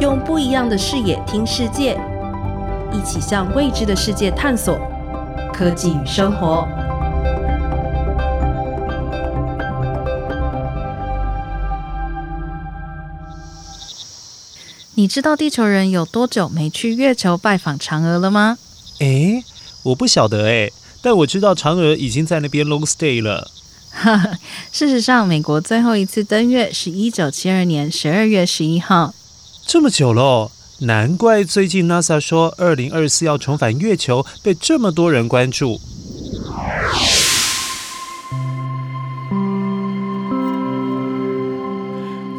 [0.00, 1.98] 用不一样的视野听世界，
[2.92, 4.76] 一起向未知的世界探索。
[5.52, 6.66] 科技与生活。
[14.96, 18.58] 你知道地球人有多久没去月球拜访嫦娥了吗？
[18.98, 19.44] 诶，
[19.84, 23.48] 我不晓得诶，但我知道嫦娥已经在那边 long stay 了。
[24.72, 29.14] 事实上，美国最后一次登月是一九七二年十二月十一号。
[29.66, 30.50] 这么久了，
[30.80, 35.80] 难怪最近 NASA 说二零二四要重返月球，被这么多人关注。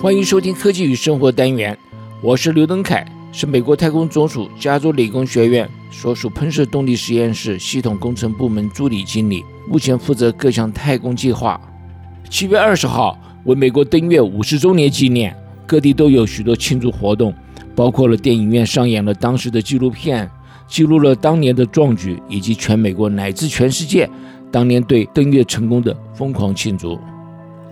[0.01, 1.77] 欢迎收听科技与生活单元。
[2.21, 11.59] 我是刘登凯，是美国太空总署加州理工学院所属喷射动力实验室系统工程部门助理经理，目前负责各项太空计划。
[12.29, 17.33] 七月二十号为美国登月五十周年纪念，各地都有许多庆祝活动，
[17.75, 20.29] 包括了电影院上演了当时的纪录片，
[20.67, 24.09] 记录了当年的壮举，以及全美国乃至全世界
[24.51, 26.99] 当年对登月成功的疯狂庆祝。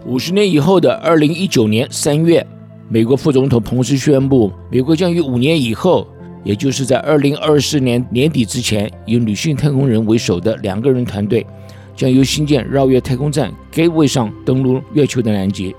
[0.06, 2.45] 五十年以后的二零一九年三月。
[2.90, 6.06] 美国副总统彭斯宣布，美国将于五年以后，
[6.44, 11.44] 也就是在二零二四年年底之前，以女性太空人为首的两个人团队，
[11.96, 15.73] 将由新建绕月太空站 Gateway 上登陆月球的南极。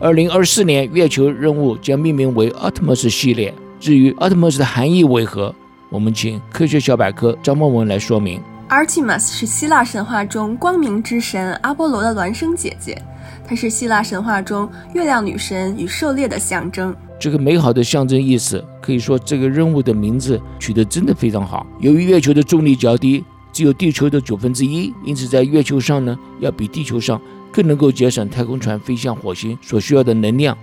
[0.00, 3.52] 二零二四年月球任务将命名为 Artemis 系列。
[3.80, 5.52] 至于 Artemis 的含义为何，
[5.90, 8.40] 我们请科学小百科张梦文来说明。
[8.68, 13.02] Artemis 是希腊神话中光明之神阿波罗的孪生姐姐。
[13.44, 16.94] 她是希腊神话中月亮女神与狩猎的象征。
[17.18, 21.66] 这个美好的象征意思，可以说这个任务的名字取得真的非常好。
[21.80, 27.20] 由于月球的重力较低，只有地球的九分之一，因此在月球上呢，要比地球上
[27.52, 30.56] 更能够节省太空船飞向火星所需要的能量，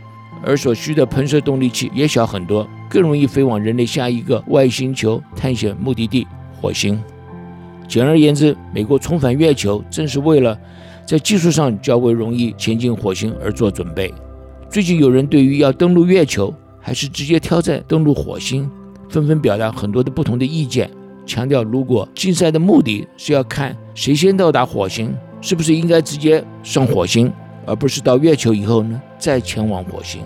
[0.44, 6.27] 而所需的喷射动力器也小很多，更容易飞往人类下一个外星球探险目的地——
[6.61, 7.02] 火星。
[7.88, 10.58] 简而言之，美国重返月球正是为了。
[11.08, 14.11] 在技术上较为容易前进火星而做准备。
[14.71, 16.52] 最近有人对于要登陆月球
[16.82, 18.67] 还是直接挑战登陆火星，
[19.08, 20.89] 纷纷表达很多的不同的意见，
[21.23, 27.31] 强调如果竞赛的目的是要看谁先到达火星，是不是应该直接上火星，
[27.65, 30.21] 而不是到月球以后呢再前往火星？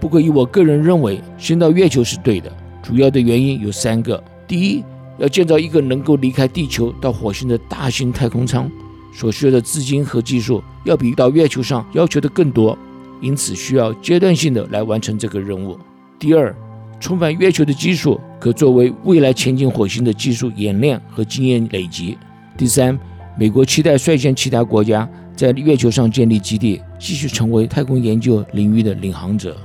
[0.00, 2.52] 不过以我个人认为，先到月球是对的。
[2.82, 4.84] 主要的原因有三个：第一，
[5.18, 8.70] 要建造一个能够离开地球到火星的大型太空舱。
[9.12, 12.78] 所需要的资金和技术要比到月球上要求的更多，
[13.20, 15.76] 因此需要阶段性的来完成这个任务。
[16.18, 16.54] 第二，
[17.00, 22.16] 重返月球的技术可作为未来前进火星的技术演练和经验累积。
[22.56, 22.96] 第三，
[23.38, 29.56] 美国期待率先其他国家在月球上建立基地，继续成为太空研究领域的领航者。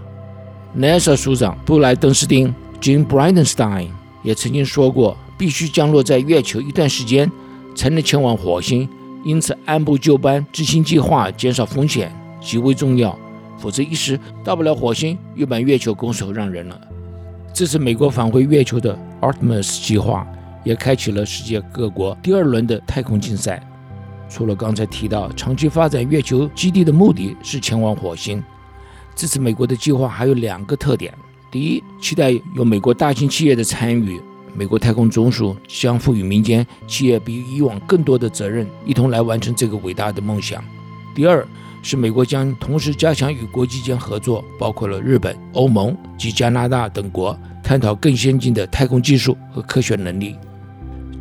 [0.77, 3.87] NASA 署长布莱登斯汀 （Jim Bridenstine）
[4.21, 7.31] 也曾经说过，必须降落在月球一段时间，
[7.75, 8.87] 才能前往火星。
[9.25, 13.17] 因此，按部就班执行计划，减少风险极为重要。
[13.57, 16.79] 否则，一时到不了火星，又把月球拱手让人了。
[17.51, 20.27] 这是美国返回月球的 Artemis 计划，
[20.63, 23.61] 也开启了世界各国第二轮的太空竞赛。
[24.29, 28.43] 除了刚才提到长期发展月球基地的目的是前往火星，
[29.15, 31.13] 这次美国的计划还有两个特点：
[31.51, 34.19] 第一，期待有美国大型企业的参与。
[34.55, 40.63] 美国太空总署将赋予民间企业比以往更多的责任，一同来完成这个伟大的梦想。
[41.15, 41.45] 第二，
[41.81, 50.35] 是美国将同时加强与国际间合作，包括了日本、欧盟及加拿大等国，探讨更先进的太空技术和科学能力。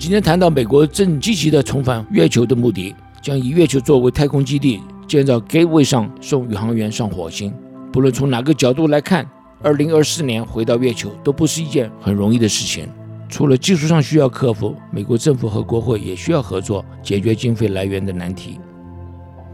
[0.02, 2.92] 今天谈到美国正积极的重返月球的目的，
[3.22, 7.54] 将以月球作为太空基地，建造 Gateway 上送宇航员上火星。
[7.92, 9.24] 不论从哪个角度来看，
[9.62, 12.88] 二零二四年回到月球都不是一件很容易的事情。
[13.28, 18.58] 除了技术上需要克服，美国政府和国会也需要合作，解决经费来源的难题。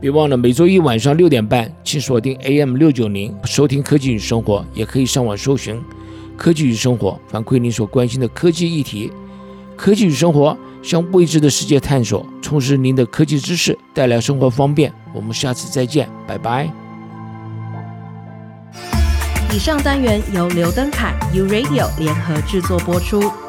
[0.00, 5.76] 别忘了每周一晚上六点半，请锁定 AM 六九零收听《科技与生活》，也可以上网搜寻
[6.38, 9.12] 《科技与生活》，反馈您所关心的科技议题。
[9.78, 14.92] 科技与生活向未知的世界探索，充实您的科技知识，带来生活方便。
[15.14, 16.68] 我们下次再见，拜拜。
[19.52, 23.47] 以上单元由刘登凯 U Radio 联合制作播出。